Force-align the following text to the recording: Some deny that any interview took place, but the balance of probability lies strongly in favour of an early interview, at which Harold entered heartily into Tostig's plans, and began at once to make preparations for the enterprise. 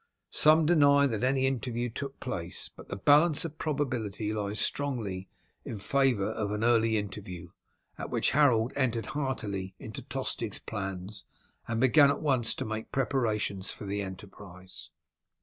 Some 0.33 0.65
deny 0.65 1.05
that 1.05 1.23
any 1.23 1.45
interview 1.45 1.91
took 1.91 2.19
place, 2.19 2.71
but 2.75 2.89
the 2.89 2.95
balance 2.95 3.45
of 3.45 3.59
probability 3.59 4.33
lies 4.33 4.59
strongly 4.59 5.29
in 5.63 5.77
favour 5.77 6.31
of 6.31 6.49
an 6.51 6.63
early 6.63 6.97
interview, 6.97 7.49
at 7.99 8.09
which 8.09 8.31
Harold 8.31 8.73
entered 8.75 9.05
heartily 9.05 9.75
into 9.77 10.01
Tostig's 10.01 10.57
plans, 10.57 11.23
and 11.67 11.79
began 11.79 12.09
at 12.09 12.19
once 12.19 12.55
to 12.55 12.65
make 12.65 12.91
preparations 12.91 13.69
for 13.69 13.85
the 13.85 14.01
enterprise. 14.01 14.89